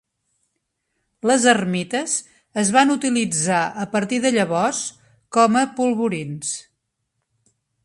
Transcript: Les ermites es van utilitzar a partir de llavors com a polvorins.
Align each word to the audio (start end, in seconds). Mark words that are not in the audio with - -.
Les 1.31 1.43
ermites 1.51 2.15
es 2.61 2.71
van 2.77 2.95
utilitzar 2.95 3.61
a 3.85 3.87
partir 3.93 4.21
de 4.25 4.33
llavors 4.39 4.81
com 5.39 5.63
a 5.65 5.67
polvorins. 5.79 6.57